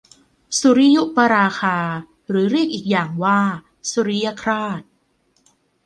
[0.59, 1.77] สุริยุปราคา
[2.29, 3.39] หรือเรียกอีกอย่างว่า
[3.91, 4.81] สุริยคราส